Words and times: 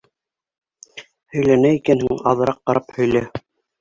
Һөйләнә 1.35 1.73
икәнһең, 1.81 2.25
аҙыраҡ 2.33 2.61
ҡарап 2.71 2.93
һөйлә. 2.97 3.27